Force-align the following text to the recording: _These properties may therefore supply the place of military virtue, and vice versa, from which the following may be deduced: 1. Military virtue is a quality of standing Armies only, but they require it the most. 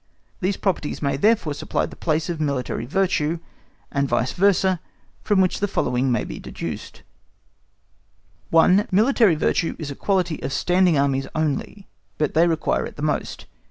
_These 0.39 0.57
properties 0.57 1.03
may 1.03 1.15
therefore 1.15 1.53
supply 1.53 1.85
the 1.85 1.95
place 1.95 2.27
of 2.27 2.41
military 2.41 2.87
virtue, 2.87 3.37
and 3.91 4.09
vice 4.09 4.31
versa, 4.31 4.79
from 5.21 5.41
which 5.41 5.59
the 5.59 5.67
following 5.67 6.11
may 6.11 6.23
be 6.23 6.39
deduced: 6.39 7.03
1. 8.49 8.87
Military 8.89 9.35
virtue 9.35 9.75
is 9.77 9.91
a 9.91 9.95
quality 9.95 10.41
of 10.41 10.51
standing 10.53 10.97
Armies 10.97 11.27
only, 11.35 11.87
but 12.17 12.33
they 12.33 12.47
require 12.47 12.87
it 12.87 12.95
the 12.95 13.03
most. 13.03 13.45